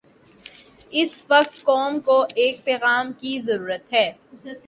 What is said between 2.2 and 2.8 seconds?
ایک